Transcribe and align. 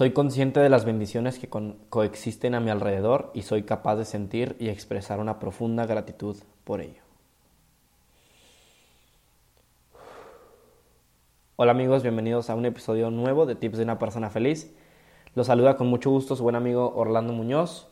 Soy 0.00 0.12
consciente 0.12 0.60
de 0.60 0.70
las 0.70 0.86
bendiciones 0.86 1.38
que 1.38 1.50
coexisten 1.90 2.54
a 2.54 2.60
mi 2.60 2.70
alrededor 2.70 3.30
y 3.34 3.42
soy 3.42 3.64
capaz 3.64 3.96
de 3.96 4.06
sentir 4.06 4.56
y 4.58 4.70
expresar 4.70 5.20
una 5.20 5.38
profunda 5.38 5.84
gratitud 5.84 6.38
por 6.64 6.80
ello. 6.80 7.02
Hola 11.56 11.72
amigos, 11.72 12.02
bienvenidos 12.02 12.48
a 12.48 12.54
un 12.54 12.64
episodio 12.64 13.10
nuevo 13.10 13.44
de 13.44 13.56
Tips 13.56 13.76
de 13.76 13.84
una 13.84 13.98
persona 13.98 14.30
feliz. 14.30 14.74
Los 15.34 15.48
saluda 15.48 15.76
con 15.76 15.88
mucho 15.88 16.08
gusto 16.08 16.34
su 16.34 16.44
buen 16.44 16.56
amigo 16.56 16.94
Orlando 16.96 17.34
Muñoz. 17.34 17.86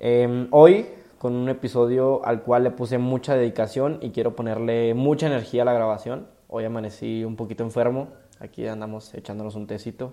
Em, 0.00 0.48
hoy 0.50 0.88
con 1.18 1.32
un 1.32 1.48
episodio 1.48 2.22
al 2.26 2.42
cual 2.42 2.64
le 2.64 2.70
puse 2.70 2.98
mucha 2.98 3.34
dedicación 3.34 3.98
y 4.02 4.10
quiero 4.10 4.36
ponerle 4.36 4.92
mucha 4.92 5.26
energía 5.26 5.62
a 5.62 5.64
la 5.64 5.72
grabación. 5.72 6.26
Hoy 6.48 6.66
amanecí 6.66 7.24
un 7.24 7.36
poquito 7.36 7.64
enfermo, 7.64 8.08
aquí 8.40 8.66
andamos 8.66 9.14
echándonos 9.14 9.54
un 9.54 9.66
tecito, 9.66 10.12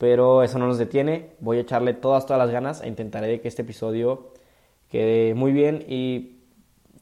pero 0.00 0.42
eso 0.42 0.58
no 0.58 0.66
nos 0.66 0.78
detiene. 0.78 1.32
Voy 1.40 1.58
a 1.58 1.60
echarle 1.60 1.92
todas, 1.92 2.24
todas 2.24 2.40
las 2.40 2.50
ganas 2.50 2.80
e 2.80 2.88
intentaré 2.88 3.42
que 3.42 3.48
este 3.48 3.60
episodio 3.60 4.32
quede 4.88 5.34
muy 5.34 5.52
bien 5.52 5.84
y 5.86 6.38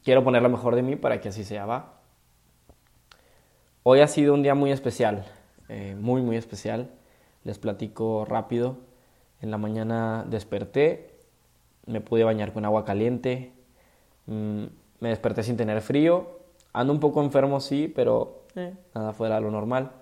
quiero 0.03 0.21
poner 0.21 0.41
lo 0.41 0.49
mejor 0.49 0.75
de 0.75 0.81
mí 0.81 0.97
para 0.97 1.21
que 1.21 1.29
así 1.29 1.45
sea, 1.45 1.65
va. 1.65 2.01
Hoy 3.83 4.01
ha 4.01 4.07
sido 4.07 4.33
un 4.33 4.43
día 4.43 4.53
muy 4.53 4.73
especial, 4.73 5.23
eh, 5.69 5.95
muy, 5.97 6.21
muy 6.21 6.35
especial. 6.35 6.89
Les 7.45 7.57
platico 7.57 8.25
rápido. 8.25 8.75
En 9.41 9.49
la 9.49 9.57
mañana 9.57 10.25
desperté, 10.27 11.15
me 11.85 12.01
pude 12.01 12.25
bañar 12.25 12.51
con 12.51 12.65
agua 12.65 12.83
caliente, 12.83 13.53
mm, 14.25 14.63
me 14.99 15.07
desperté 15.07 15.43
sin 15.43 15.55
tener 15.55 15.79
frío. 15.79 16.39
Ando 16.73 16.91
un 16.91 16.99
poco 16.99 17.23
enfermo, 17.23 17.61
sí, 17.61 17.87
pero 17.95 18.41
eh, 18.57 18.73
nada 18.93 19.13
fuera 19.13 19.35
de 19.35 19.41
lo 19.41 19.51
normal. 19.51 19.93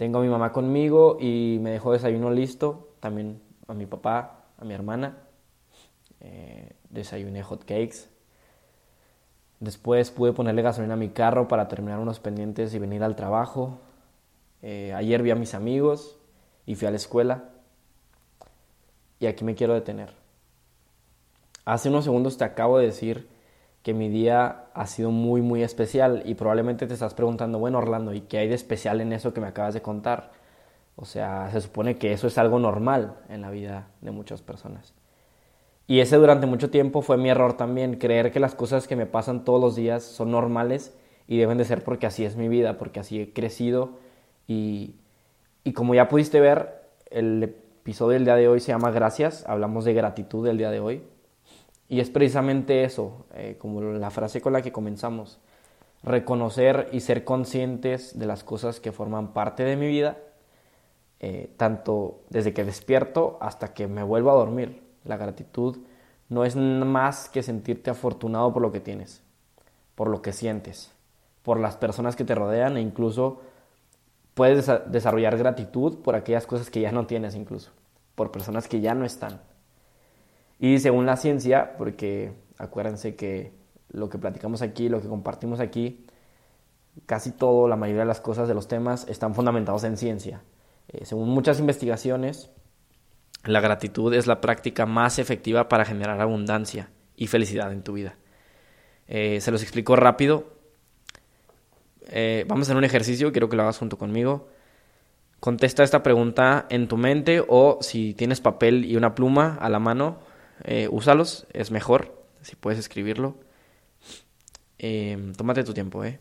Tengo 0.00 0.20
a 0.20 0.22
mi 0.22 0.30
mamá 0.30 0.50
conmigo 0.50 1.18
y 1.20 1.58
me 1.60 1.72
dejó 1.72 1.92
desayuno 1.92 2.30
listo. 2.30 2.88
También 3.00 3.42
a 3.68 3.74
mi 3.74 3.84
papá, 3.84 4.46
a 4.56 4.64
mi 4.64 4.72
hermana. 4.72 5.18
Eh, 6.20 6.72
desayuné 6.88 7.42
hot 7.42 7.64
cakes. 7.64 8.08
Después 9.58 10.10
pude 10.10 10.32
ponerle 10.32 10.62
gasolina 10.62 10.94
a 10.94 10.96
mi 10.96 11.10
carro 11.10 11.48
para 11.48 11.68
terminar 11.68 11.98
unos 11.98 12.18
pendientes 12.18 12.72
y 12.72 12.78
venir 12.78 13.02
al 13.02 13.14
trabajo. 13.14 13.78
Eh, 14.62 14.94
ayer 14.94 15.22
vi 15.22 15.32
a 15.32 15.34
mis 15.34 15.52
amigos 15.52 16.16
y 16.64 16.76
fui 16.76 16.88
a 16.88 16.90
la 16.90 16.96
escuela. 16.96 17.50
Y 19.18 19.26
aquí 19.26 19.44
me 19.44 19.54
quiero 19.54 19.74
detener. 19.74 20.14
Hace 21.66 21.90
unos 21.90 22.04
segundos 22.04 22.38
te 22.38 22.44
acabo 22.44 22.78
de 22.78 22.86
decir 22.86 23.28
que 23.82 23.94
mi 23.94 24.08
día 24.08 24.66
ha 24.74 24.86
sido 24.86 25.10
muy, 25.10 25.40
muy 25.40 25.62
especial 25.62 26.22
y 26.26 26.34
probablemente 26.34 26.86
te 26.86 26.94
estás 26.94 27.14
preguntando, 27.14 27.58
bueno, 27.58 27.78
Orlando, 27.78 28.12
¿y 28.12 28.20
qué 28.22 28.38
hay 28.38 28.48
de 28.48 28.54
especial 28.54 29.00
en 29.00 29.12
eso 29.12 29.32
que 29.32 29.40
me 29.40 29.46
acabas 29.46 29.74
de 29.74 29.82
contar? 29.82 30.32
O 30.96 31.06
sea, 31.06 31.48
se 31.50 31.60
supone 31.62 31.96
que 31.96 32.12
eso 32.12 32.26
es 32.26 32.36
algo 32.36 32.58
normal 32.58 33.16
en 33.30 33.40
la 33.40 33.50
vida 33.50 33.88
de 34.02 34.10
muchas 34.10 34.42
personas. 34.42 34.92
Y 35.86 36.00
ese 36.00 36.16
durante 36.16 36.46
mucho 36.46 36.70
tiempo 36.70 37.02
fue 37.02 37.16
mi 37.16 37.30
error 37.30 37.54
también, 37.54 37.96
creer 37.96 38.30
que 38.32 38.38
las 38.38 38.54
cosas 38.54 38.86
que 38.86 38.96
me 38.96 39.06
pasan 39.06 39.44
todos 39.44 39.60
los 39.60 39.76
días 39.76 40.04
son 40.04 40.30
normales 40.30 40.94
y 41.26 41.38
deben 41.38 41.58
de 41.58 41.64
ser 41.64 41.82
porque 41.82 42.06
así 42.06 42.24
es 42.24 42.36
mi 42.36 42.48
vida, 42.48 42.76
porque 42.76 43.00
así 43.00 43.20
he 43.20 43.32
crecido. 43.32 43.98
Y, 44.46 44.96
y 45.64 45.72
como 45.72 45.94
ya 45.94 46.08
pudiste 46.08 46.38
ver, 46.38 46.82
el 47.10 47.42
episodio 47.42 48.12
del 48.14 48.24
día 48.24 48.36
de 48.36 48.46
hoy 48.46 48.60
se 48.60 48.72
llama 48.72 48.90
Gracias, 48.90 49.44
hablamos 49.48 49.84
de 49.84 49.94
gratitud 49.94 50.46
del 50.46 50.58
día 50.58 50.70
de 50.70 50.80
hoy. 50.80 51.02
Y 51.90 51.98
es 51.98 52.08
precisamente 52.08 52.84
eso, 52.84 53.26
eh, 53.34 53.56
como 53.58 53.82
la 53.82 54.10
frase 54.10 54.40
con 54.40 54.52
la 54.52 54.62
que 54.62 54.70
comenzamos, 54.70 55.40
reconocer 56.04 56.88
y 56.92 57.00
ser 57.00 57.24
conscientes 57.24 58.16
de 58.16 58.26
las 58.26 58.44
cosas 58.44 58.78
que 58.78 58.92
forman 58.92 59.32
parte 59.32 59.64
de 59.64 59.74
mi 59.74 59.88
vida, 59.88 60.16
eh, 61.18 61.52
tanto 61.56 62.20
desde 62.30 62.54
que 62.54 62.64
despierto 62.64 63.38
hasta 63.40 63.74
que 63.74 63.88
me 63.88 64.04
vuelvo 64.04 64.30
a 64.30 64.34
dormir. 64.34 64.80
La 65.04 65.16
gratitud 65.16 65.78
no 66.28 66.44
es 66.44 66.54
más 66.54 67.28
que 67.28 67.42
sentirte 67.42 67.90
afortunado 67.90 68.52
por 68.52 68.62
lo 68.62 68.70
que 68.70 68.78
tienes, 68.78 69.24
por 69.96 70.06
lo 70.06 70.22
que 70.22 70.32
sientes, 70.32 70.92
por 71.42 71.58
las 71.58 71.76
personas 71.76 72.14
que 72.14 72.24
te 72.24 72.36
rodean 72.36 72.76
e 72.76 72.82
incluso 72.82 73.40
puedes 74.34 74.70
desarrollar 74.86 75.36
gratitud 75.36 75.98
por 75.98 76.14
aquellas 76.14 76.46
cosas 76.46 76.70
que 76.70 76.82
ya 76.82 76.92
no 76.92 77.06
tienes 77.06 77.34
incluso, 77.34 77.72
por 78.14 78.30
personas 78.30 78.68
que 78.68 78.80
ya 78.80 78.94
no 78.94 79.04
están. 79.04 79.40
Y 80.60 80.78
según 80.78 81.06
la 81.06 81.16
ciencia, 81.16 81.76
porque 81.78 82.34
acuérdense 82.58 83.16
que 83.16 83.54
lo 83.88 84.10
que 84.10 84.18
platicamos 84.18 84.60
aquí, 84.60 84.90
lo 84.90 85.00
que 85.00 85.08
compartimos 85.08 85.58
aquí, 85.58 86.04
casi 87.06 87.32
todo, 87.32 87.66
la 87.66 87.76
mayoría 87.76 88.02
de 88.02 88.08
las 88.08 88.20
cosas 88.20 88.46
de 88.46 88.52
los 88.54 88.68
temas 88.68 89.08
están 89.08 89.34
fundamentados 89.34 89.84
en 89.84 89.96
ciencia. 89.96 90.42
Eh, 90.88 91.06
según 91.06 91.30
muchas 91.30 91.60
investigaciones, 91.60 92.50
la 93.44 93.60
gratitud 93.60 94.12
es 94.12 94.26
la 94.26 94.42
práctica 94.42 94.84
más 94.84 95.18
efectiva 95.18 95.68
para 95.68 95.86
generar 95.86 96.20
abundancia 96.20 96.90
y 97.16 97.26
felicidad 97.26 97.72
en 97.72 97.82
tu 97.82 97.94
vida. 97.94 98.16
Eh, 99.08 99.40
se 99.40 99.50
los 99.50 99.62
explico 99.62 99.96
rápido. 99.96 100.58
Eh, 102.08 102.44
vamos 102.48 102.66
a 102.66 102.66
hacer 102.68 102.76
un 102.76 102.84
ejercicio, 102.84 103.32
quiero 103.32 103.48
que 103.48 103.56
lo 103.56 103.62
hagas 103.62 103.78
junto 103.78 103.96
conmigo. 103.96 104.48
Contesta 105.38 105.82
esta 105.82 106.02
pregunta 106.02 106.66
en 106.68 106.86
tu 106.86 106.98
mente 106.98 107.42
o 107.48 107.78
si 107.80 108.12
tienes 108.12 108.42
papel 108.42 108.84
y 108.84 108.96
una 108.96 109.14
pluma 109.14 109.56
a 109.58 109.70
la 109.70 109.78
mano, 109.78 110.18
eh, 110.64 110.88
úsalos, 110.90 111.46
es 111.52 111.70
mejor, 111.70 112.24
si 112.42 112.56
puedes 112.56 112.78
escribirlo. 112.78 113.36
Em, 114.78 115.34
tómate 115.34 115.64
tu 115.64 115.74
tiempo, 115.74 116.04
¿eh? 116.04 116.18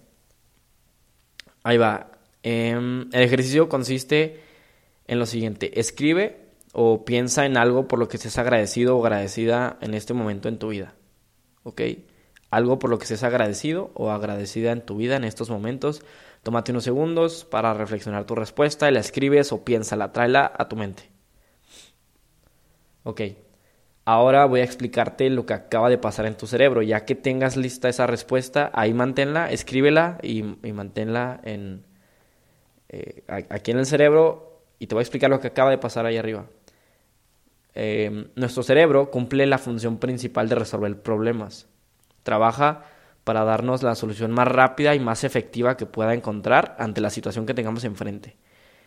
Ahí 1.64 1.78
va. 1.78 2.12
Em, 2.44 3.10
el 3.14 3.22
ejercicio 3.22 3.70
consiste 3.70 4.42
en 5.08 5.20
lo 5.20 5.26
siguiente. 5.26 5.80
Escribe 5.80 6.50
o 6.74 7.06
piensa 7.06 7.46
en 7.46 7.58
algo 7.58 7.88
por 7.88 8.00
lo 8.00 8.08
que 8.08 8.18
estés 8.18 8.38
agradecido 8.38 8.98
o 8.98 9.06
agradecida 9.06 9.78
en 9.82 9.94
este 9.94 10.14
momento 10.14 10.50
en 10.50 10.60
tu 10.60 10.70
vida. 10.70 10.96
¿Ok? 11.64 11.82
Algo 12.52 12.80
por 12.80 12.90
lo 12.90 12.98
que 12.98 13.04
estés 13.04 13.24
agradecido 13.24 13.92
o 13.94 14.12
agradecida 14.12 14.72
en 14.72 14.82
tu 14.82 14.98
vida 14.98 15.16
en 15.16 15.24
estos 15.24 15.50
momentos. 15.50 16.02
Tómate 16.44 16.72
unos 16.72 16.84
segundos 16.84 17.46
para 17.46 17.74
reflexionar 17.74 18.26
tu 18.26 18.36
respuesta 18.36 18.90
y 18.90 18.94
la 18.94 19.00
escribes 19.00 19.52
o 19.52 19.64
piénsala, 19.64 20.12
tráela 20.12 20.52
a 20.58 20.68
tu 20.68 20.76
mente. 20.76 21.10
Ok. 23.04 23.22
Ahora 24.12 24.46
voy 24.46 24.62
a 24.62 24.64
explicarte 24.64 25.30
lo 25.30 25.46
que 25.46 25.54
acaba 25.54 25.88
de 25.88 26.00
pasar 26.00 26.26
en 26.26 26.36
tu 26.36 26.48
cerebro. 26.48 26.82
Ya 26.82 27.06
que 27.06 27.14
tengas 27.14 27.56
lista 27.56 27.90
esa 27.90 28.08
respuesta, 28.08 28.72
ahí 28.74 28.92
manténla, 28.92 29.52
escríbela 29.52 30.18
y, 30.24 30.42
manténla 30.42 31.40
en, 31.44 31.86
eh, 32.88 33.24
aquí 33.28 33.70
en 33.70 33.78
el 33.78 33.86
cerebro 33.86 34.64
y 34.80 34.88
te 34.88 34.96
voy 34.96 35.02
a 35.02 35.04
explicar 35.04 35.30
lo 35.30 35.40
que 35.40 35.50
acaba 35.50 35.70
de 35.70 35.78
pasar 35.78 36.08
ahí 36.08 36.18
arriba. 36.18 36.48
Em, 37.76 38.30
nuestro 38.34 38.64
cerebro 38.64 39.12
cumple 39.12 39.46
la 39.46 39.60
función 39.60 40.00
principal 40.00 40.50
de 40.50 40.56
resolver 40.56 41.04
problemas. 41.04 41.68
Trabaja 42.24 42.86
para 43.24 43.44
darnos 43.44 43.84
la 43.84 43.94
solución 43.94 44.32
más 44.32 44.48
rápida 44.48 44.96
y 44.96 45.00
más 45.00 45.24
efectiva 45.24 45.78
que 45.78 45.86
pueda 45.86 46.16
encontrar 46.16 46.76
ante 46.80 47.00
la 47.00 47.12
situación 47.12 47.46
que 47.46 47.54
tengamos 47.54 47.84
enfrente. 47.84 48.38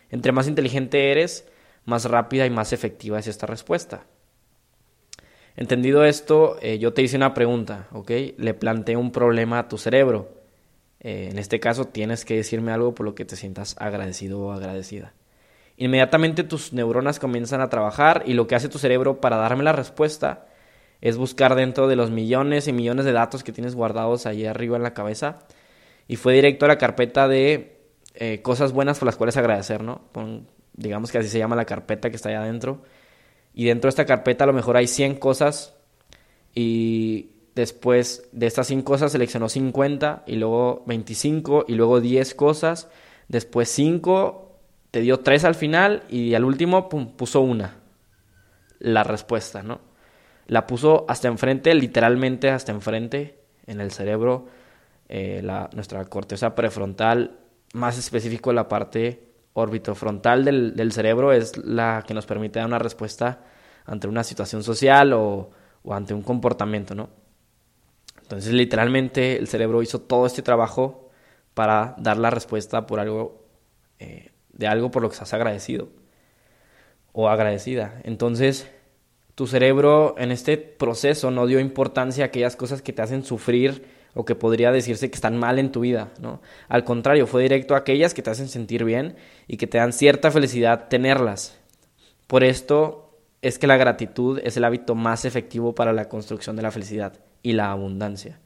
Entre 0.09 0.33
más 0.33 0.49
inteligente 0.49 1.11
eres, 1.11 1.47
más 1.85 2.03
rápida 2.03 2.45
y 2.45 2.49
más 2.49 2.73
efectiva 2.73 3.19
es 3.19 3.27
esta 3.27 3.45
respuesta. 3.47 4.03
Entendido 5.55 6.03
esto, 6.03 6.57
eh, 6.61 6.79
yo 6.79 6.93
te 6.93 7.03
hice 7.03 7.15
una 7.15 7.33
pregunta, 7.33 7.87
¿ok? 7.91 8.11
Le 8.37 8.53
planteé 8.53 8.97
un 8.97 9.11
problema 9.11 9.59
a 9.59 9.67
tu 9.67 9.77
cerebro. 9.77 10.29
Eh, 10.99 11.29
en 11.31 11.37
este 11.37 11.59
caso, 11.59 11.85
tienes 11.85 12.25
que 12.25 12.35
decirme 12.35 12.71
algo 12.71 12.95
por 12.95 13.05
lo 13.05 13.13
que 13.13 13.25
te 13.25 13.35
sientas 13.35 13.75
agradecido 13.77 14.41
o 14.41 14.51
agradecida. 14.51 15.13
Inmediatamente 15.77 16.43
tus 16.43 16.73
neuronas 16.73 17.19
comienzan 17.19 17.61
a 17.61 17.69
trabajar 17.69 18.23
y 18.25 18.33
lo 18.33 18.47
que 18.47 18.55
hace 18.55 18.69
tu 18.69 18.79
cerebro 18.79 19.21
para 19.21 19.37
darme 19.37 19.63
la 19.63 19.71
respuesta 19.71 20.47
es 21.01 21.17
buscar 21.17 21.55
dentro 21.55 21.87
de 21.87 21.95
los 21.95 22.11
millones 22.11 22.67
y 22.67 22.73
millones 22.73 23.05
de 23.05 23.11
datos 23.11 23.43
que 23.43 23.51
tienes 23.51 23.75
guardados 23.75 24.25
ahí 24.25 24.45
arriba 24.45 24.77
en 24.77 24.83
la 24.83 24.93
cabeza 24.93 25.39
y 26.07 26.15
fue 26.15 26.33
directo 26.33 26.65
a 26.65 26.67
la 26.67 26.77
carpeta 26.77 27.27
de 27.27 27.81
eh, 28.13 28.41
cosas 28.41 28.71
buenas 28.71 28.99
por 28.99 29.07
las 29.07 29.17
cuales 29.17 29.35
agradecer, 29.35 29.83
¿no? 29.83 30.01
digamos 30.75 31.11
que 31.11 31.17
así 31.17 31.27
se 31.27 31.39
llama 31.39 31.55
la 31.55 31.65
carpeta 31.65 32.09
que 32.09 32.15
está 32.15 32.29
allá 32.29 32.43
adentro 32.43 32.83
y 33.53 33.65
dentro 33.65 33.87
de 33.87 33.89
esta 33.89 34.05
carpeta 34.05 34.43
a 34.43 34.47
lo 34.47 34.53
mejor 34.53 34.77
hay 34.77 34.87
100 34.87 35.15
cosas 35.15 35.75
y 36.55 37.31
después 37.55 38.27
de 38.31 38.47
estas 38.47 38.67
100 38.67 38.81
cosas 38.81 39.11
seleccionó 39.11 39.49
50 39.49 40.23
y 40.25 40.35
luego 40.35 40.83
25 40.87 41.65
y 41.67 41.75
luego 41.75 42.01
10 42.01 42.33
cosas, 42.35 42.89
después 43.27 43.69
5, 43.69 44.59
te 44.91 45.01
dio 45.01 45.19
3 45.19 45.45
al 45.45 45.55
final 45.55 46.03
y 46.09 46.33
al 46.33 46.45
último 46.45 46.89
puso 46.89 47.41
una, 47.41 47.77
la 48.79 49.03
respuesta, 49.03 49.63
¿no? 49.63 49.81
La 50.47 50.67
puso 50.67 51.05
hasta 51.07 51.27
enfrente, 51.27 51.73
literalmente 51.73 52.49
hasta 52.49 52.71
enfrente, 52.71 53.39
en 53.65 53.79
el 53.79 53.91
cerebro, 53.91 54.47
eh, 55.07 55.41
la, 55.43 55.69
nuestra 55.73 56.03
corteza 56.05 56.53
prefrontal, 56.53 57.39
más 57.73 57.97
específico 57.97 58.51
la 58.51 58.67
parte 58.67 59.32
orbitofrontal 59.53 60.45
del, 60.45 60.75
del 60.75 60.91
cerebro 60.91 61.31
es 61.31 61.57
la 61.57 62.03
que 62.05 62.13
nos 62.13 62.25
permite 62.25 62.59
dar 62.59 62.67
una 62.67 62.79
respuesta 62.79 63.41
ante 63.85 64.07
una 64.07 64.23
situación 64.23 64.63
social 64.63 65.13
o, 65.13 65.51
ante 65.89 66.13
un 66.13 66.21
comportamiento, 66.21 66.95
¿no? 66.95 67.09
Entonces, 68.21 68.53
literalmente, 68.53 69.37
el 69.37 69.47
cerebro 69.47 69.81
hizo 69.81 69.99
todo 69.99 70.25
este 70.25 70.41
trabajo 70.41 71.09
para 71.53 71.95
dar 71.97 72.17
la 72.17 72.29
respuesta 72.29 72.87
por 72.87 72.99
algo, 72.99 73.45
eh, 73.99 74.31
de 74.53 74.67
algo 74.67 74.91
por 74.91 75.01
lo 75.01 75.09
que 75.09 75.13
estás 75.13 75.33
agradecido. 75.33 75.89
o 77.15 77.29
agradecida. 77.29 78.01
Entonces, 78.03 78.67
tu 79.35 79.45
cerebro 79.45 80.15
en 80.17 80.31
este 80.31 80.57
proceso 80.57 81.29
no 81.29 81.45
dio 81.45 81.59
importancia 81.59 82.23
a 82.23 82.27
aquellas 82.27 82.55
cosas 82.55 82.81
que 82.81 82.91
te 82.91 83.03
hacen 83.03 83.23
sufrir 83.23 83.85
o 84.13 84.25
que 84.25 84.35
podría 84.35 84.71
decirse 84.71 85.09
que 85.09 85.15
están 85.15 85.37
mal 85.37 85.59
en 85.59 85.71
tu 85.71 85.81
vida, 85.81 86.11
¿no? 86.19 86.41
Al 86.69 86.83
contrario, 86.83 87.27
fue 87.27 87.43
directo 87.43 87.75
a 87.75 87.79
aquellas 87.79 88.13
que 88.13 88.21
te 88.21 88.29
hacen 88.29 88.47
sentir 88.47 88.83
bien 88.83 89.15
y 89.47 89.57
que 89.57 89.67
te 89.67 89.79
dan 89.79 89.93
cierta 89.93 90.31
felicidad 90.31 90.87
tenerlas. 90.87 91.57
Por 92.27 92.43
esto 92.43 93.17
es 93.41 93.59
que 93.59 93.67
la 93.67 93.77
gratitud 93.77 94.39
es 94.43 94.55
el 94.57 94.63
hábito 94.63 94.95
más 94.95 95.25
efectivo 95.25 95.75
para 95.75 95.93
la 95.93 96.09
construcción 96.09 96.55
de 96.55 96.61
la 96.61 96.71
felicidad 96.71 97.19
y 97.41 97.53
la 97.53 97.71
abundancia. 97.71 98.39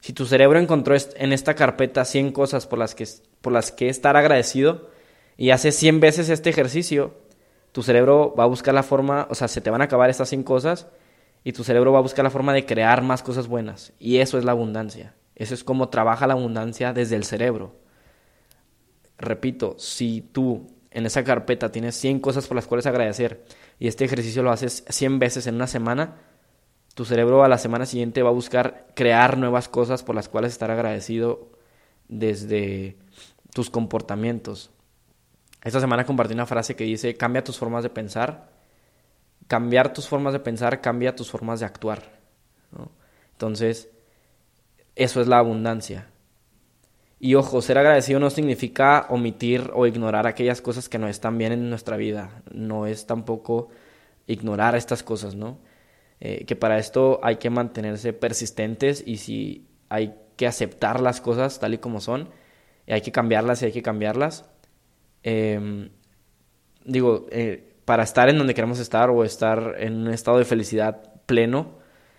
Si 0.00 0.12
tu 0.12 0.26
cerebro 0.26 0.58
encontró 0.58 0.94
en 1.16 1.32
esta 1.32 1.54
carpeta 1.54 2.04
100 2.04 2.32
cosas 2.32 2.66
por 2.66 2.78
las 2.78 2.94
que, 2.94 3.08
por 3.40 3.52
las 3.52 3.72
que 3.72 3.88
estar 3.88 4.16
agradecido 4.16 4.90
y 5.36 5.50
hace 5.50 5.72
100 5.72 6.00
veces 6.00 6.28
este 6.28 6.50
ejercicio, 6.50 7.14
tu 7.72 7.82
cerebro 7.82 8.34
va 8.38 8.44
a 8.44 8.48
buscar 8.48 8.74
la 8.74 8.82
forma, 8.82 9.26
o 9.30 9.34
sea, 9.34 9.48
se 9.48 9.60
te 9.60 9.70
van 9.70 9.80
a 9.80 9.84
acabar 9.84 10.10
estas 10.10 10.28
100 10.28 10.42
cosas 10.42 10.86
y 11.44 11.52
tu 11.52 11.62
cerebro 11.62 11.92
va 11.92 11.98
a 11.98 12.02
buscar 12.02 12.24
la 12.24 12.30
forma 12.30 12.54
de 12.54 12.64
crear 12.64 13.02
más 13.02 13.22
cosas 13.22 13.46
buenas. 13.46 13.92
Y 13.98 14.16
eso 14.16 14.38
es 14.38 14.44
la 14.44 14.52
abundancia. 14.52 15.14
Eso 15.36 15.52
es 15.52 15.62
como 15.62 15.90
trabaja 15.90 16.26
la 16.26 16.32
abundancia 16.32 16.94
desde 16.94 17.16
el 17.16 17.24
cerebro. 17.24 17.76
Repito, 19.18 19.76
si 19.78 20.22
tú 20.22 20.66
en 20.90 21.06
esa 21.06 21.22
carpeta 21.22 21.70
tienes 21.70 21.96
100 21.96 22.20
cosas 22.20 22.46
por 22.46 22.54
las 22.54 22.66
cuales 22.66 22.86
agradecer 22.86 23.44
y 23.78 23.88
este 23.88 24.04
ejercicio 24.04 24.42
lo 24.42 24.52
haces 24.52 24.84
100 24.88 25.18
veces 25.18 25.46
en 25.46 25.56
una 25.56 25.66
semana, 25.66 26.16
tu 26.94 27.04
cerebro 27.04 27.44
a 27.44 27.48
la 27.48 27.58
semana 27.58 27.84
siguiente 27.84 28.22
va 28.22 28.30
a 28.30 28.32
buscar 28.32 28.86
crear 28.94 29.36
nuevas 29.36 29.68
cosas 29.68 30.02
por 30.02 30.14
las 30.14 30.28
cuales 30.28 30.52
estar 30.52 30.70
agradecido 30.70 31.50
desde 32.08 32.96
tus 33.52 33.68
comportamientos. 33.68 34.70
Esta 35.62 35.80
semana 35.80 36.06
compartí 36.06 36.34
una 36.34 36.46
frase 36.46 36.76
que 36.76 36.84
dice, 36.84 37.16
cambia 37.16 37.44
tus 37.44 37.58
formas 37.58 37.82
de 37.82 37.90
pensar. 37.90 38.53
Cambiar 39.48 39.92
tus 39.92 40.08
formas 40.08 40.32
de 40.32 40.40
pensar 40.40 40.80
cambia 40.80 41.16
tus 41.16 41.30
formas 41.30 41.60
de 41.60 41.66
actuar. 41.66 42.02
Entonces, 43.32 43.90
eso 44.94 45.20
es 45.20 45.26
la 45.26 45.38
abundancia. 45.38 46.08
Y 47.18 47.36
ojo, 47.36 47.62
ser 47.62 47.78
agradecido 47.78 48.20
no 48.20 48.30
significa 48.30 49.06
omitir 49.08 49.70
o 49.74 49.86
ignorar 49.86 50.26
aquellas 50.26 50.60
cosas 50.60 50.88
que 50.88 50.98
no 50.98 51.08
están 51.08 51.38
bien 51.38 51.52
en 51.52 51.70
nuestra 51.70 51.96
vida. 51.96 52.42
No 52.52 52.86
es 52.86 53.06
tampoco 53.06 53.68
ignorar 54.26 54.76
estas 54.76 55.02
cosas, 55.02 55.34
¿no? 55.34 55.58
Eh, 56.20 56.44
que 56.46 56.56
para 56.56 56.78
esto 56.78 57.20
hay 57.22 57.36
que 57.36 57.50
mantenerse 57.50 58.12
persistentes 58.12 59.02
y 59.06 59.18
si 59.18 59.66
hay 59.88 60.14
que 60.36 60.46
aceptar 60.46 61.00
las 61.00 61.20
cosas 61.20 61.58
tal 61.60 61.74
y 61.74 61.78
como 61.78 62.00
son, 62.00 62.28
y 62.86 62.92
hay 62.92 63.00
que 63.00 63.12
cambiarlas 63.12 63.62
y 63.62 63.66
hay 63.66 63.72
que 63.72 63.82
cambiarlas. 63.82 64.44
Em, 65.22 65.90
digo, 66.84 67.26
eh, 67.30 67.73
para 67.84 68.02
estar 68.02 68.28
en 68.28 68.38
donde 68.38 68.54
queremos 68.54 68.78
estar 68.78 69.10
o 69.10 69.24
estar 69.24 69.76
en 69.78 70.06
un 70.06 70.08
estado 70.08 70.38
de 70.38 70.44
felicidad 70.44 71.02
pleno, 71.26 71.78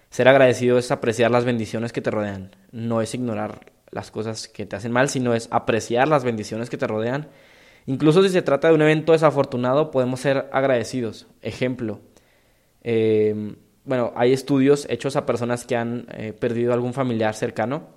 ser 0.10 0.28
agradecido 0.28 0.78
es 0.78 0.92
apreciar 0.92 1.32
las 1.32 1.46
bendiciones 1.46 1.92
que 1.92 2.02
te 2.02 2.12
rodean, 2.12 2.56
no 2.72 3.02
es 3.02 3.14
ignorar 3.14 3.72
las 3.92 4.12
cosas 4.12 4.48
que 4.48 4.66
te 4.66 4.76
hacen 4.76 4.92
mal, 4.92 5.10
sino 5.10 5.34
es 5.34 5.48
apreciar 5.52 6.08
las 6.08 6.24
bendiciones 6.24 6.70
que 6.70 6.78
te 6.78 6.88
rodean. 6.88 7.30
Incluso 7.86 8.24
si 8.24 8.30
se 8.30 8.42
trata 8.42 8.68
de 8.68 8.74
un 8.74 8.82
evento 8.82 9.12
desafortunado, 9.12 9.92
podemos 9.92 10.20
ser 10.20 10.50
agradecidos. 10.52 11.28
Ejemplo, 11.42 12.02
eh, 12.84 13.56
bueno, 13.86 14.12
hay 14.16 14.34
estudios 14.34 14.88
hechos 14.90 15.16
a 15.16 15.26
personas 15.26 15.66
que 15.66 15.76
han 15.76 16.08
eh, 16.12 16.34
perdido 16.34 16.74
algún 16.74 16.94
familiar 16.94 17.36
cercano. 17.36 17.88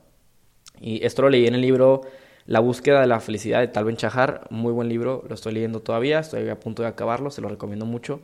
Y 0.81 1.05
esto 1.05 1.23
lo 1.23 1.31
leí 1.31 1.47
en 1.47 1.55
el 1.55 1.63
libro 1.63 2.03
La 2.49 2.61
búsqueda 2.61 3.03
de 3.03 3.07
la 3.07 3.21
felicidad 3.21 3.61
de 3.61 3.69
Tal 3.69 3.85
Ben 3.85 3.99
Chahar. 3.99 4.47
Muy 4.49 4.73
buen 4.73 4.89
libro, 4.89 5.23
lo 5.29 5.35
estoy 5.35 5.53
leyendo 5.53 5.81
todavía, 5.81 6.21
estoy 6.21 6.49
a 6.49 6.59
punto 6.59 6.81
de 6.81 6.89
acabarlo, 6.89 7.31
se 7.31 7.43
lo 7.43 7.51
recomiendo 7.51 7.85
mucho. 7.85 8.23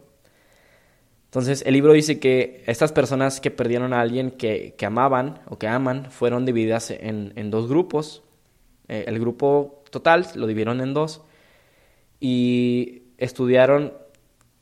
Entonces, 1.26 1.62
el 1.66 1.74
libro 1.74 1.92
dice 1.92 2.18
que 2.18 2.64
estas 2.66 2.90
personas 2.90 3.38
que 3.42 3.50
perdieron 3.50 3.92
a 3.92 4.00
alguien 4.00 4.30
que, 4.30 4.74
amaban 4.80 5.40
o 5.46 5.58
que 5.58 5.68
aman 5.68 6.10
fueron 6.10 6.46
divididas 6.46 6.90
en, 6.90 7.50
dos 7.50 7.68
grupos. 7.68 8.22
Eh, 8.88 9.04
el 9.08 9.20
grupo 9.20 9.82
total 9.90 10.26
lo 10.36 10.46
dividieron 10.46 10.80
en 10.80 10.94
dos 10.94 11.20
y 12.18 13.02
estudiaron 13.18 13.92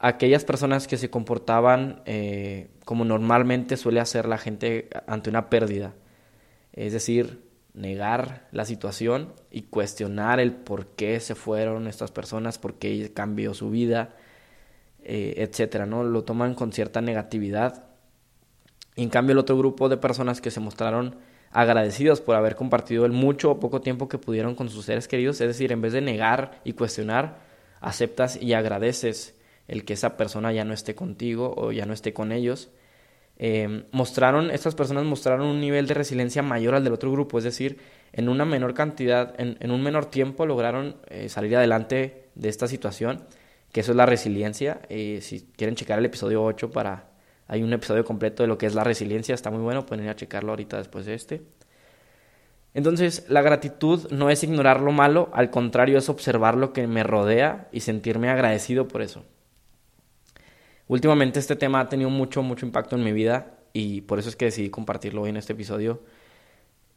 aquellas 0.00 0.44
personas 0.44 0.88
que 0.88 0.96
se 0.96 1.08
comportaban 1.08 2.02
eh, 2.04 2.66
como 2.84 3.04
normalmente 3.04 3.76
suele 3.76 4.00
hacer 4.00 4.26
la 4.26 4.38
gente 4.38 4.88
ante 5.06 5.30
una 5.30 5.48
pérdida. 5.48 5.94
Es 6.72 6.92
decir, 6.92 7.51
negar 7.74 8.48
la 8.52 8.64
situación 8.64 9.32
y 9.50 9.62
cuestionar 9.62 10.40
el 10.40 10.52
por 10.52 10.88
qué 10.88 11.18
se 11.20 11.34
fueron 11.34 11.86
estas 11.88 12.10
personas, 12.10 12.58
por 12.58 12.74
qué 12.74 13.12
cambió 13.14 13.54
su 13.54 13.70
vida, 13.70 14.14
eh, 15.02 15.34
etcétera, 15.38 15.86
¿no? 15.86 16.04
Lo 16.04 16.24
toman 16.24 16.54
con 16.54 16.72
cierta 16.72 17.00
negatividad. 17.00 17.84
en 18.94 19.08
cambio, 19.08 19.32
el 19.32 19.38
otro 19.38 19.56
grupo 19.56 19.88
de 19.88 19.96
personas 19.96 20.42
que 20.42 20.50
se 20.50 20.60
mostraron 20.60 21.16
agradecidos 21.50 22.20
por 22.20 22.36
haber 22.36 22.56
compartido 22.56 23.06
el 23.06 23.12
mucho 23.12 23.50
o 23.50 23.60
poco 23.60 23.80
tiempo 23.80 24.08
que 24.08 24.18
pudieron 24.18 24.54
con 24.54 24.68
sus 24.68 24.86
seres 24.86 25.08
queridos, 25.08 25.40
es 25.40 25.48
decir, 25.48 25.72
en 25.72 25.80
vez 25.80 25.92
de 25.92 26.00
negar 26.00 26.60
y 26.64 26.74
cuestionar, 26.74 27.38
aceptas 27.80 28.40
y 28.40 28.54
agradeces 28.54 29.34
el 29.68 29.84
que 29.84 29.94
esa 29.94 30.16
persona 30.16 30.52
ya 30.52 30.64
no 30.64 30.74
esté 30.74 30.94
contigo 30.94 31.54
o 31.56 31.72
ya 31.72 31.86
no 31.86 31.94
esté 31.94 32.12
con 32.12 32.32
ellos. 32.32 32.70
Eh, 33.44 33.86
mostraron, 33.90 34.52
estas 34.52 34.76
personas 34.76 35.04
mostraron 35.04 35.48
un 35.48 35.60
nivel 35.60 35.88
de 35.88 35.94
resiliencia 35.94 36.44
mayor 36.44 36.76
al 36.76 36.84
del 36.84 36.92
otro 36.92 37.10
grupo, 37.10 37.38
es 37.38 37.44
decir, 37.44 37.76
en 38.12 38.28
una 38.28 38.44
menor 38.44 38.72
cantidad, 38.72 39.34
en, 39.36 39.68
un 39.72 39.82
menor 39.82 40.06
tiempo 40.06 40.46
lograron 40.46 40.94
eh, 41.08 41.28
salir 41.28 41.56
adelante 41.56 42.28
de 42.36 42.48
esta 42.48 42.68
situación, 42.68 43.24
que 43.72 43.80
eso 43.80 43.90
es 43.90 43.96
la 43.96 44.06
resiliencia. 44.06 44.82
Eh, 44.88 45.18
si 45.22 45.40
quieren 45.56 45.74
checar 45.74 45.98
el 45.98 46.04
episodio 46.04 46.44
8 46.44 46.70
para... 46.70 47.08
Hay 47.48 47.64
un 47.64 47.72
episodio 47.72 48.04
completo 48.04 48.44
de 48.44 48.46
lo 48.46 48.56
que 48.58 48.66
es 48.66 48.76
la 48.76 48.84
resiliencia, 48.84 49.34
está 49.34 49.50
muy 49.50 49.60
bueno, 49.60 49.84
pueden 49.86 50.04
ir 50.04 50.10
a 50.10 50.14
checarlo 50.14 50.52
ahorita 50.52 50.78
después 50.78 51.04
de 51.04 51.14
este. 51.14 51.42
Entonces, 52.74 53.26
la 53.28 53.42
gratitud 53.42 54.08
no 54.12 54.30
es 54.30 54.44
ignorar 54.44 54.80
lo 54.80 54.92
malo, 54.92 55.30
al 55.32 55.50
contrario 55.50 55.98
es 55.98 56.08
observar 56.08 56.56
lo 56.56 56.72
que 56.72 56.86
me 56.86 57.02
rodea 57.02 57.68
y 57.72 57.80
sentirme 57.80 58.30
agradecido 58.30 58.86
por 58.86 59.02
eso. 59.02 59.24
Últimamente 60.92 61.38
este 61.38 61.56
tema 61.56 61.80
ha 61.80 61.88
tenido 61.88 62.10
mucho, 62.10 62.42
mucho 62.42 62.66
impacto 62.66 62.96
en 62.96 63.02
mi 63.02 63.12
vida 63.12 63.54
y 63.72 64.02
por 64.02 64.18
eso 64.18 64.28
es 64.28 64.36
que 64.36 64.44
decidí 64.44 64.68
compartirlo 64.68 65.22
hoy 65.22 65.30
en 65.30 65.38
este 65.38 65.54
episodio. 65.54 66.02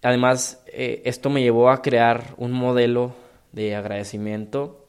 Además, 0.01 0.61
eh, 0.67 1.01
esto 1.05 1.29
me 1.29 1.41
llevó 1.41 1.69
a 1.69 1.81
crear 1.81 2.33
un 2.35 2.51
modelo 2.51 3.15
de 3.53 3.73
agradecimiento, 3.73 4.85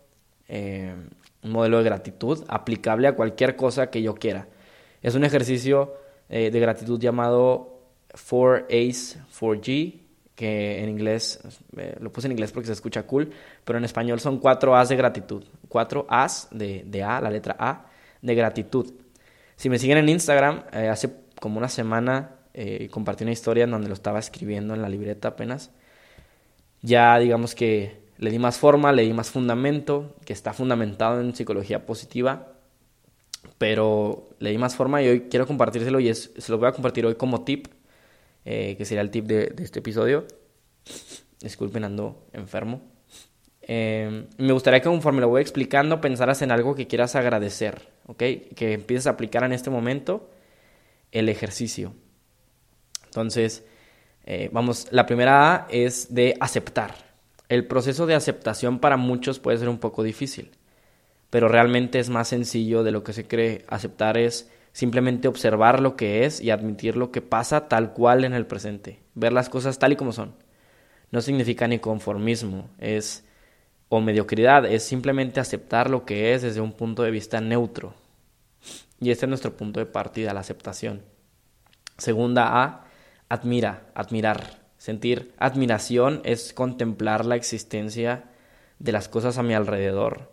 eh, 0.49 0.93
un 1.44 1.53
modelo 1.53 1.79
de 1.79 1.85
gratitud 1.85 2.43
aplicable 2.49 3.06
a 3.06 3.15
cualquier 3.15 3.55
cosa 3.55 3.91
que 3.91 4.03
yo 4.03 4.17
quiera. 4.17 4.48
Es 5.03 5.15
un 5.15 5.22
ejercicio 5.22 5.94
eh, 6.29 6.51
de 6.51 6.58
gratitud 6.58 6.98
llamado 6.98 7.79
4A's 8.13 9.20
4G, 9.39 10.01
que 10.34 10.82
en 10.82 10.89
inglés, 10.89 11.39
lo 12.01 12.10
puse 12.10 12.27
en 12.27 12.32
inglés 12.32 12.51
porque 12.51 12.67
se 12.67 12.72
escucha 12.72 13.05
cool, 13.05 13.31
pero 13.65 13.79
en 13.79 13.84
español 13.84 14.19
son 14.19 14.41
4 14.41 14.75
A's 14.75 14.89
de 14.89 14.96
gratitud. 14.96 15.44
4 15.69 16.06
A's 16.08 16.48
de, 16.51 16.82
de 16.84 17.05
A, 17.05 17.20
la 17.20 17.31
letra 17.31 17.55
A, 17.56 17.85
de 18.26 18.34
gratitud. 18.34 18.92
Si 19.54 19.70
me 19.70 19.78
siguen 19.78 19.98
en 19.98 20.08
Instagram, 20.08 20.64
eh, 20.72 20.88
hace 20.88 21.10
como 21.40 21.58
una 21.58 21.68
semana 21.68 22.36
eh, 22.52 22.88
compartí 22.90 23.24
una 23.24 23.32
historia 23.32 23.64
en 23.64 23.70
donde 23.70 23.88
lo 23.88 23.94
estaba 23.94 24.18
escribiendo 24.18 24.74
en 24.74 24.82
la 24.82 24.88
libreta 24.88 25.28
apenas. 25.28 25.70
Ya 26.82 27.18
digamos 27.18 27.54
que 27.54 28.00
le 28.18 28.30
di 28.30 28.38
más 28.38 28.58
forma, 28.58 28.92
le 28.92 29.02
di 29.02 29.12
más 29.12 29.30
fundamento, 29.30 30.16
que 30.24 30.32
está 30.32 30.52
fundamentado 30.52 31.20
en 31.20 31.34
psicología 31.34 31.86
positiva, 31.86 32.52
pero 33.58 34.28
le 34.40 34.50
di 34.50 34.58
más 34.58 34.74
forma 34.74 35.02
y 35.02 35.08
hoy 35.08 35.20
quiero 35.30 35.46
compartírselo 35.46 36.00
y 36.00 36.08
es, 36.08 36.32
se 36.36 36.52
lo 36.52 36.58
voy 36.58 36.68
a 36.68 36.72
compartir 36.72 37.06
hoy 37.06 37.14
como 37.14 37.44
tip, 37.44 37.68
eh, 38.44 38.74
que 38.76 38.84
sería 38.84 39.02
el 39.02 39.10
tip 39.10 39.26
de, 39.26 39.54
este 39.58 39.78
episodio. 39.78 40.26
Disculpen, 41.40 41.84
ando 41.84 42.26
enfermo. 42.32 42.82
Me 43.68 44.52
gustaría 44.52 44.80
que 44.80 44.88
conforme 44.88 45.20
lo 45.20 45.28
voy 45.28 45.42
explicando 45.42 46.00
pensaras 46.00 46.40
en 46.42 46.52
algo 46.52 46.74
que 46.74 46.86
quieras 46.86 47.16
agradecer, 47.16 47.95
¿ok? 48.06 48.19
Que 48.55 48.72
empieces 48.72 49.06
a 49.06 49.10
aplicar 49.10 49.44
en 49.44 49.53
este 49.53 49.70
momento 49.70 50.31
el 51.13 51.29
ejercicio. 51.29 51.94
Entonces, 53.06 53.65
eh, 54.25 54.51
vamos, 54.53 54.89
la 54.91 55.06
primera 55.06 55.55
A 55.55 55.67
es 55.70 56.15
de 56.15 56.36
aceptar. 56.41 56.94
El 57.48 57.67
proceso 57.67 58.06
de 58.06 58.15
aceptación 58.15 58.81
para 58.81 58.96
muchos 58.96 59.39
puede 59.39 59.58
ser 59.58 59.69
un 59.69 59.79
poco 59.79 60.03
difícil, 60.03 60.51
pero 61.31 61.48
realmente 61.48 61.98
es 61.98 62.10
más 62.10 62.29
sencillo 62.29 62.82
de 62.82 62.91
lo 62.91 63.05
que 63.05 63.13
se 63.13 63.27
cree. 63.27 63.65
Aceptar 63.69 64.19
es 64.19 64.51
simplemente 64.72 65.29
observar 65.29 65.81
lo 65.81 65.96
que 65.96 66.25
es 66.25 66.41
y 66.41 66.51
admitir 66.51 66.96
lo 66.96 67.10
que 67.13 67.22
pasa 67.22 67.69
tal 67.69 67.93
cual 67.93 68.25
en 68.25 68.34
el 68.34 68.46
presente, 68.46 69.01
ver 69.15 69.32
las 69.32 69.48
cosas 69.48 69.79
tal 69.79 69.93
y 69.93 69.96
como 69.96 70.13
son. 70.13 70.34
No 71.13 71.20
significa 71.22 71.69
ni 71.69 71.79
conformismo, 71.79 72.69
es 72.79 73.25
o 73.88 74.00
mediocridad, 74.00 74.66
es 74.66 74.82
simplemente 74.82 75.40
aceptar 75.40 75.90
lo 75.90 76.05
que 76.05 76.34
es 76.34 76.43
desde 76.43 76.60
un 76.60 76.72
punto 76.72 77.02
de 77.02 77.10
vista 77.10 77.40
neutro. 77.40 77.94
Y 79.00 79.10
este 79.10 79.26
es 79.26 79.28
nuestro 79.28 79.56
punto 79.56 79.81
de 79.81 79.86
partida, 79.86 80.34
la 80.34 80.40
aceptación. 80.40 81.02
Segunda 81.98 82.62
A, 82.62 82.84
admira, 83.28 83.86
admirar. 83.94 84.64
Sentir 84.78 85.32
admiración 85.38 86.20
es 86.24 86.52
contemplar 86.52 87.24
la 87.24 87.36
existencia 87.36 88.24
de 88.78 88.93
las 88.93 89.08
cosas 89.08 89.38
a 89.38 89.43
mi 89.43 89.55
alrededor 89.55 90.32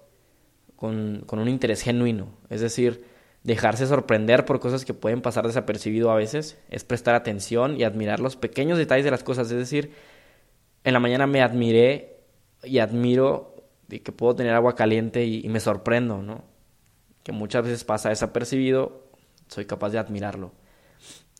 con, 0.76 1.24
con 1.26 1.40
un 1.40 1.48
interés 1.48 1.82
genuino. 1.82 2.30
Es 2.50 2.62
decir, 2.62 3.06
dejarse 3.44 3.88
sorprender 3.88 4.46
por 4.46 4.60
cosas 4.60 4.86
que 4.86 4.94
pueden 4.94 5.22
pasar 5.22 5.46
desapercibido 5.48 6.12
a 6.12 6.16
veces, 6.16 6.58
es 6.70 6.84
prestar 6.84 7.16
atención 7.16 7.80
y 7.80 7.84
admirar 7.84 8.20
los 8.20 8.36
pequeños 8.36 8.78
detalles 8.78 9.06
de 9.06 9.12
las 9.12 9.24
cosas. 9.24 9.50
Es 9.52 9.58
decir, 9.58 9.92
en 10.84 10.94
la 10.94 11.00
mañana 11.00 11.28
me 11.28 11.42
admiré 11.42 12.13
y 12.64 12.80
admiro 12.80 13.56
de 13.88 14.02
que 14.02 14.12
puedo 14.12 14.36
tener 14.36 14.54
agua 14.54 14.76
caliente 14.76 15.26
y, 15.26 15.48
me 15.50 15.60
sorprendo, 15.60 16.22
¿no? 16.22 16.44
Que 17.24 17.32
muchas 17.32 17.64
veces 17.64 17.84
pasa 17.84 18.10
desapercibido, 18.10 19.08
soy 19.48 19.66
capaz 19.66 19.92
de 19.92 20.00
admirarlo. 20.00 20.52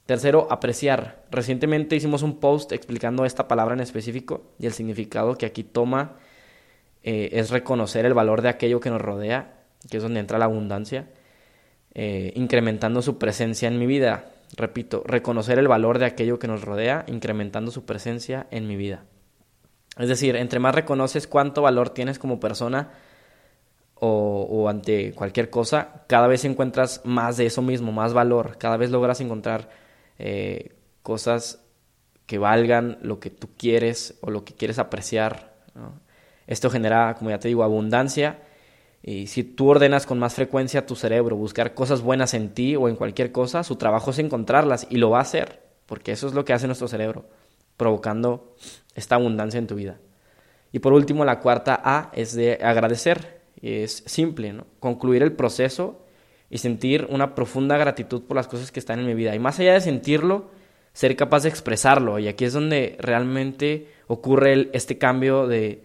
Tercero, 0.06 0.48
apreciar. 0.52 1.26
Recientemente 1.32 1.96
hicimos 1.96 2.24
un 2.24 2.40
post 2.40 2.72
explicando 2.74 3.26
esta 3.26 3.48
palabra 3.48 3.74
en 3.74 3.80
específico 3.80 4.52
y 4.60 4.66
el 4.66 4.74
significado 4.74 5.36
que 5.36 5.46
aquí 5.46 5.64
toma 5.64 6.18
eh, 7.04 7.30
es 7.34 7.50
reconocer 7.50 8.06
el 8.06 8.14
valor 8.14 8.42
de 8.42 8.50
aquello 8.50 8.80
que 8.80 8.90
nos 8.90 9.02
rodea, 9.02 9.64
que 9.90 9.98
es 9.98 10.04
donde 10.04 10.20
entra 10.20 10.38
la 10.38 10.46
abundancia 10.46 11.08
eh, 11.96 12.34
incrementando 12.36 13.04
su 13.04 13.20
presencia 13.20 13.68
en 13.68 13.78
mi 13.78 13.86
vida. 13.86 14.26
Repito, 14.56 15.04
reconocer 15.06 15.60
el 15.60 15.68
valor 15.68 16.00
de 16.00 16.06
aquello 16.06 16.40
que 16.40 16.48
nos 16.48 16.64
rodea, 16.64 17.06
incrementando 17.08 17.72
su 17.72 17.86
presencia 17.86 18.48
en 18.50 18.68
mi 18.68 18.76
vida. 18.76 19.04
Es 19.98 20.08
decir, 20.08 20.36
entre 20.36 20.60
más 20.60 20.74
reconoces 20.74 21.28
cuánto 21.28 21.62
valor 21.62 21.90
tienes 21.90 22.20
como 22.20 22.40
persona 22.40 22.92
o, 24.06 24.68
ante 24.68 25.14
cualquier 25.14 25.50
cosa, 25.50 26.04
cada 26.08 26.28
vez 26.28 26.44
encuentras 26.44 27.02
más 27.06 27.38
de 27.38 27.46
eso 27.46 27.62
mismo, 27.62 27.94
más 27.94 28.14
valor, 28.14 28.58
cada 28.58 28.76
vez 28.76 28.90
logras 28.90 29.22
encontrar 29.22 29.70
eh, 30.20 30.76
cosas 31.04 31.64
que 32.26 32.38
valgan 32.38 32.98
lo 33.02 33.22
que 33.22 33.30
tú 33.30 33.50
quieres 33.58 34.18
o 34.20 34.30
lo 34.30 34.44
que 34.44 34.54
quieres 34.54 34.78
apreciar. 34.78 35.54
Esto 36.48 36.70
genera, 36.70 37.16
como 37.18 37.30
ya 37.30 37.40
te 37.40 37.48
digo, 37.48 37.64
abundancia. 37.64 38.40
Y 39.02 39.28
si 39.28 39.44
tú 39.44 39.70
ordenas 39.70 40.06
con 40.06 40.20
más 40.20 40.34
frecuencia 40.34 40.86
tu 40.86 40.96
cerebro 40.96 41.36
buscar 41.36 41.74
cosas 41.74 42.02
buenas 42.02 42.34
en 42.34 42.54
ti 42.54 42.76
o 42.76 42.90
en 42.90 42.96
cualquier 42.96 43.32
cosa, 43.32 43.64
su 43.64 43.76
trabajo 43.76 44.12
es 44.12 44.20
encontrarlas 44.20 44.88
y 44.90 44.98
lo 44.98 45.10
va 45.10 45.20
a 45.20 45.24
hacer, 45.24 45.62
porque 45.86 46.14
eso 46.14 46.28
es 46.28 46.34
lo 46.34 46.46
que 46.46 46.54
hace 46.54 46.68
nuestro 46.68 46.88
cerebro, 46.88 47.26
provocando 47.78 48.56
esta 48.96 49.16
abundancia 49.16 49.58
en 49.58 49.68
tu 49.68 49.76
vida. 49.76 50.00
Y 50.72 50.80
por 50.80 50.94
último, 50.94 51.26
la 51.26 51.40
cuarta 51.40 51.80
A 51.84 52.12
es 52.14 52.34
de 52.34 52.60
agradecer. 52.62 53.42
Es 53.62 54.04
simple, 54.06 54.54
¿no? 54.54 54.66
Concluir 54.80 55.24
el 55.24 55.34
proceso 55.34 56.06
y 56.50 56.58
sentir 56.58 57.08
una 57.10 57.36
profunda 57.36 57.78
gratitud 57.78 58.24
por 58.24 58.36
las 58.36 58.48
cosas 58.48 58.72
que 58.72 58.80
están 58.80 59.00
en 59.00 59.06
mi 59.06 59.14
vida. 59.14 59.36
Y 59.36 59.40
más 59.40 59.60
allá 59.60 59.74
de 59.74 59.82
sentirlo, 59.82 60.52
ser 60.92 61.16
capaz 61.16 61.44
de 61.44 61.50
expresarlo. 61.50 62.20
Y 62.20 62.28
aquí 62.28 62.46
es 62.46 62.54
donde 62.54 62.98
realmente 63.00 63.88
ocurre 64.08 64.70
este 64.74 64.98
cambio 64.98 65.48
de, 65.48 65.84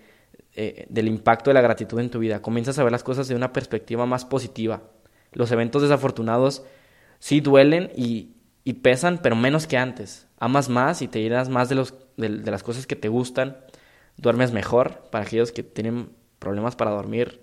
eh, 0.55 0.87
del 0.89 1.09
impacto 1.09 1.51
de 1.51 1.55
la 1.55 1.61
gratitud 1.61 2.01
en 2.01 2.11
tu 2.11 2.19
vida. 2.19 2.43
Comienzas 2.43 2.79
a 2.79 2.83
ver 2.83 2.93
las 2.93 3.05
cosas 3.05 3.29
de 3.29 3.35
una 3.35 3.53
perspectiva 3.53 4.07
más 4.07 4.25
positiva. 4.25 4.83
Los 5.33 5.53
eventos 5.53 5.83
desafortunados 5.83 6.65
sí 7.19 7.41
duelen 7.41 7.91
y, 7.95 8.33
pesan, 8.75 9.19
pero 9.23 9.37
menos 9.37 9.67
que 9.67 9.77
antes. 9.77 10.27
Amas 10.39 10.69
más 10.69 11.03
y 11.03 11.09
te 11.09 11.21
llenas 11.21 11.49
más 11.49 11.69
de, 11.69 11.75
los, 11.75 11.95
de, 12.17 12.29
las 12.29 12.63
cosas 12.63 12.87
que 12.87 12.97
te 12.97 13.09
gustan. 13.09 13.57
Duermes 14.17 14.53
mejor. 14.53 15.09
Para 15.11 15.25
aquellos 15.25 15.53
que 15.53 15.63
tienen 15.63 16.11
problemas 16.39 16.77
para 16.77 16.91
dormir, 16.91 17.43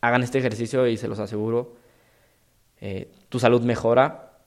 hagan 0.00 0.22
este 0.22 0.38
ejercicio 0.38 0.86
y 0.86 0.96
se 0.96 1.08
los 1.08 1.18
aseguro. 1.18 1.76
Eh, 2.80 3.10
tu 3.28 3.38
salud 3.38 3.62
mejora. 3.62 4.40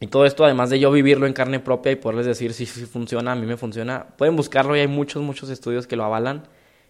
Y 0.00 0.06
todo 0.06 0.24
esto, 0.24 0.44
además 0.44 0.70
de 0.70 0.80
yo 0.80 0.90
vivirlo 0.90 1.26
en 1.26 1.32
carne 1.32 1.60
propia 1.60 1.92
y 1.92 1.96
poderles 1.96 2.26
decir 2.26 2.54
si, 2.54 2.66
si 2.66 2.86
funciona, 2.86 3.32
a 3.32 3.34
mí 3.34 3.46
me 3.46 3.58
funciona, 3.58 4.06
pueden 4.16 4.34
buscarlo 4.34 4.74
y 4.74 4.80
hay 4.80 4.88
muchos, 4.88 5.22
muchos 5.22 5.50
estudios 5.50 5.86
que 5.86 5.96
lo 5.96 6.04
avalan 6.04 6.44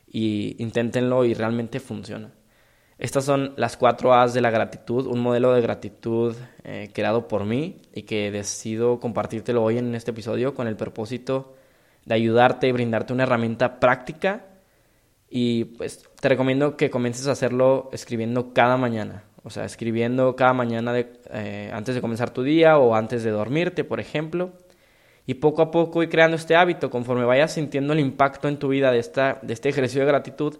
y 0.07 0.55
inténtenlo 0.63 1.25
y 1.25 1.35
realmente 1.35 1.81
funciona. 1.81 2.31
Estas 3.01 3.25
son 3.25 3.55
las 3.57 3.79
cuatro 3.79 4.13
A's 4.13 4.35
de 4.35 4.43
la 4.43 4.51
gratitud, 4.51 5.07
un 5.07 5.21
modelo 5.21 5.55
de 5.55 5.63
gratitud 5.63 6.37
eh, 6.65 6.91
creado 6.93 7.29
por 7.29 7.47
mí 7.47 7.81
y 7.95 8.03
que 8.03 8.31
decido 8.31 9.01
compartírtelo 9.01 9.65
hoy 9.65 9.79
en 9.79 9.95
este 9.95 10.11
episodio 10.11 10.55
con 10.55 10.69
el 10.69 10.77
propósito 10.77 11.55
de 12.05 12.15
ayudarte 12.15 12.69
y 12.69 12.73
brindarte 12.73 13.15
una 13.15 13.23
herramienta 13.23 13.81
práctica. 13.81 14.45
Y 15.31 15.65
pues 15.65 16.07
te 16.21 16.29
recomiendo 16.29 16.77
que 16.77 16.91
comiences 16.91 17.27
a 17.27 17.33
hacerlo 17.33 17.89
escribiendo 17.95 18.53
cada 18.53 18.77
mañana, 18.77 19.25
o 19.45 19.49
sea, 19.49 19.65
escribiendo 19.65 20.37
cada 20.37 20.53
mañana 20.53 20.93
eh, 20.99 21.71
antes 21.73 21.95
de 21.95 22.03
comenzar 22.03 22.29
tu 22.35 22.43
día 22.43 22.77
o 22.77 22.95
antes 22.95 23.25
de 23.25 23.31
dormirte, 23.31 23.83
por 23.83 24.01
ejemplo. 24.01 24.53
Y 25.25 25.35
poco 25.35 25.63
a 25.63 25.71
poco 25.71 26.03
ir 26.03 26.11
creando 26.11 26.37
este 26.37 26.55
hábito, 26.55 26.91
conforme 26.91 27.25
vayas 27.25 27.55
sintiendo 27.55 27.95
el 27.95 28.01
impacto 28.01 28.47
en 28.47 28.59
tu 28.59 28.69
vida 28.69 28.93
de, 28.93 28.99
esta, 28.99 29.39
de 29.41 29.55
este 29.55 29.71
ejercicio 29.71 30.03
de 30.03 30.09
gratitud, 30.09 30.59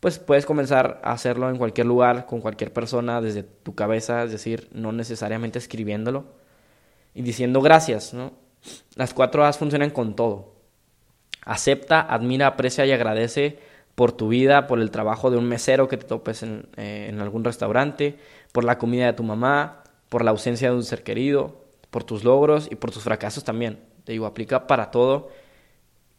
pues 0.00 0.18
puedes 0.18 0.46
comenzar 0.46 1.00
a 1.04 1.12
hacerlo 1.12 1.50
en 1.50 1.58
cualquier 1.58 1.86
lugar, 1.86 2.26
con 2.26 2.40
cualquier 2.40 2.72
persona, 2.72 3.20
desde 3.20 3.42
tu 3.42 3.74
cabeza, 3.74 4.24
es 4.24 4.32
decir, 4.32 4.68
no 4.72 4.92
necesariamente 4.92 5.58
escribiéndolo 5.58 6.24
y 7.14 7.22
diciendo 7.22 7.60
gracias, 7.60 8.14
¿no? 8.14 8.32
Las 8.94 9.14
cuatro 9.14 9.44
A's 9.44 9.58
funcionan 9.58 9.90
con 9.90 10.16
todo. 10.16 10.54
Acepta, 11.44 12.00
admira, 12.00 12.46
aprecia 12.46 12.86
y 12.86 12.92
agradece 12.92 13.58
por 13.94 14.12
tu 14.12 14.28
vida, 14.28 14.66
por 14.66 14.80
el 14.80 14.90
trabajo 14.90 15.30
de 15.30 15.36
un 15.36 15.48
mesero 15.48 15.88
que 15.88 15.96
te 15.98 16.06
topes 16.06 16.42
en, 16.42 16.68
eh, 16.76 17.06
en 17.10 17.20
algún 17.20 17.44
restaurante, 17.44 18.18
por 18.52 18.64
la 18.64 18.78
comida 18.78 19.06
de 19.06 19.12
tu 19.12 19.22
mamá, 19.22 19.82
por 20.08 20.24
la 20.24 20.30
ausencia 20.30 20.70
de 20.70 20.76
un 20.76 20.84
ser 20.84 21.02
querido, 21.02 21.64
por 21.90 22.04
tus 22.04 22.24
logros 22.24 22.68
y 22.70 22.76
por 22.76 22.90
tus 22.90 23.02
fracasos 23.02 23.44
también. 23.44 23.80
Te 24.04 24.12
digo, 24.12 24.26
aplica 24.26 24.66
para 24.66 24.90
todo 24.90 25.28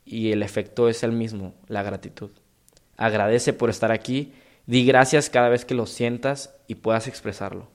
y 0.06 0.32
el 0.32 0.44
efecto 0.44 0.90
es 0.90 1.04
el 1.04 1.12
mismo, 1.12 1.54
la 1.68 1.84
gratitud. 1.84 2.32
Agradece 3.02 3.52
por 3.52 3.72
estar 3.72 3.92
aquí, 3.92 4.32
di 4.68 4.86
gracias 4.86 5.32
cada 5.32 5.50
vez 5.50 5.66
que 5.66 5.74
lo 5.74 5.88
sientas 5.88 6.56
y 6.68 6.76
puedas 6.76 7.08
expresarlo. 7.08 7.68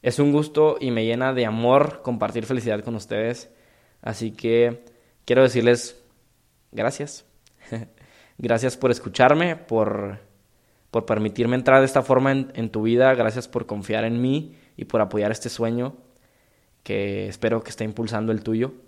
Es 0.00 0.20
un 0.20 0.30
gusto 0.30 0.76
y 0.80 0.92
me 0.92 1.04
llena 1.04 1.32
de 1.32 1.44
amor 1.44 2.02
compartir 2.02 2.46
felicidad 2.46 2.84
con 2.84 2.94
ustedes. 2.94 3.50
Así 4.00 4.30
que 4.30 4.84
quiero 5.24 5.42
decirles 5.42 6.00
gracias. 6.70 7.24
gracias 8.38 8.76
por 8.76 8.92
escucharme, 8.92 9.56
por, 9.56 10.20
por 10.92 11.04
permitirme 11.04 11.56
entrar 11.56 11.80
de 11.80 11.86
esta 11.86 12.02
forma 12.02 12.30
en, 12.30 12.52
en 12.54 12.70
tu 12.70 12.82
vida. 12.82 13.12
Gracias 13.14 13.48
por 13.48 13.66
confiar 13.66 14.04
en 14.04 14.22
mí 14.22 14.54
y 14.76 14.84
por 14.84 15.00
apoyar 15.00 15.32
este 15.32 15.48
sueño 15.48 15.96
que 16.84 17.26
espero 17.26 17.64
que 17.64 17.70
esté 17.70 17.82
impulsando 17.82 18.30
el 18.30 18.44
tuyo. 18.44 18.83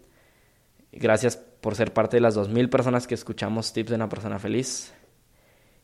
Gracias 0.98 1.36
por 1.36 1.74
ser 1.74 1.92
parte 1.92 2.16
de 2.16 2.22
las 2.22 2.36
2.000 2.36 2.70
personas 2.70 3.06
que 3.06 3.14
escuchamos 3.14 3.72
Tips 3.72 3.90
de 3.90 3.96
una 3.96 4.08
persona 4.08 4.38
feliz. 4.38 4.94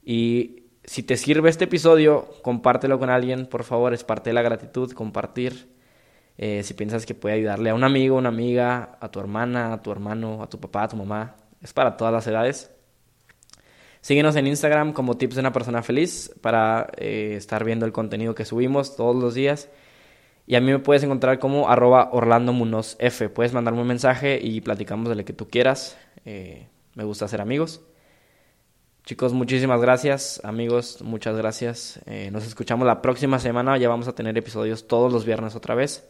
Y 0.03 0.65
si 0.85 1.03
te 1.03 1.17
sirve 1.17 1.51
este 1.51 1.65
episodio, 1.65 2.29
compártelo 2.43 2.99
con 2.99 3.11
alguien, 3.11 3.47
por 3.47 3.65
favor, 3.65 3.93
es 3.93 4.05
parte 4.05 4.31
de 4.31 4.35
la 4.35 4.43
gratitud, 4.43 4.93
compartir. 4.93 5.69
Eh, 6.39 6.63
si 6.63 6.73
piensas 6.75 7.05
que 7.05 7.15
puede 7.15 7.35
ayudarle 7.35 7.71
a 7.71 7.75
un 7.75 7.85
amigo, 7.85 8.17
una 8.17 8.31
amiga, 8.31 8.97
a 9.01 9.11
tu 9.11 9.21
hermana, 9.21 9.75
a 9.75 9.83
tu 9.83 9.93
hermano, 9.93 10.43
a 10.43 10.49
tu 10.49 10.59
papá, 10.59 10.85
a 10.85 10.89
tu 10.89 10.97
mamá, 10.97 11.37
es 11.61 11.73
para 11.73 11.97
todas 11.97 12.13
las 12.13 12.27
edades. 12.27 12.71
Síguenos 14.01 14.35
en 14.37 14.47
Instagram 14.47 14.93
como 14.95 15.19
Tips 15.19 15.35
de 15.35 15.41
una 15.41 15.53
persona 15.53 15.83
feliz 15.83 16.35
para 16.41 16.91
eh, 16.97 17.35
estar 17.37 17.65
viendo 17.65 17.85
el 17.85 17.93
contenido 17.93 18.35
que 18.35 18.47
subimos 18.47 18.97
todos 18.97 19.15
los 19.15 19.35
días. 19.35 19.69
Y 20.47 20.57
a 20.57 20.61
mí 20.61 20.73
me 20.73 20.79
puedes 20.79 21.03
encontrar 21.03 21.39
como 21.39 21.69
arroba 21.69 22.11
Orlando 22.13 22.53
Munoz 22.53 22.97
F. 22.99 23.29
Puedes 23.29 23.53
mandarme 23.53 23.81
un 23.81 23.87
mensaje 23.87 24.41
y 24.43 24.61
platicamos 24.61 25.09
de 25.09 25.15
lo 25.15 25.25
que 25.25 25.33
tú 25.33 25.49
quieras. 25.49 25.97
Eh, 26.25 26.67
me 26.95 27.05
gusta 27.05 27.29
ser 27.29 27.41
amigos. 27.41 27.81
Chicos, 29.05 29.33
muchísimas 29.33 29.81
gracias. 29.81 30.41
Amigos, 30.45 31.03
muchas 31.03 31.37
gracias. 31.37 32.01
Eh, 32.07 32.31
nos 32.31 32.47
escuchamos 32.47 32.87
la 32.87 33.03
próxima 33.03 33.39
semana. 33.39 33.77
Ya 33.79 33.89
vamos 33.89 34.09
a 34.09 34.15
tener 34.15 34.37
episodios 34.37 34.87
todos 34.87 35.13
los 35.13 35.25
viernes 35.25 35.55
otra 35.55 35.75
vez. 35.75 36.09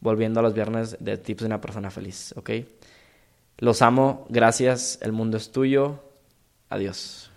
Volviendo 0.00 0.40
a 0.40 0.42
los 0.42 0.54
viernes 0.54 0.96
de 1.00 1.16
Tips 1.18 1.40
de 1.40 1.46
una 1.46 1.60
persona 1.60 1.90
feliz. 1.90 2.34
¿Ok? 2.36 2.50
Los 3.58 3.82
amo. 3.82 4.26
Gracias. 4.28 4.98
El 5.02 5.12
mundo 5.12 5.36
es 5.36 5.52
tuyo. 5.52 6.00
Adiós. 6.68 7.33